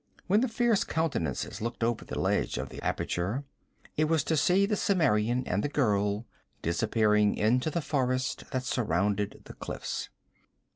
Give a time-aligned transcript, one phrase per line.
[0.25, 3.43] When the fierce countenances looked over the ledge of the aperture,
[3.97, 6.25] it was to see the Cimmerian and the girl
[6.63, 10.09] disappearing into the forest that surrounded the cliffs.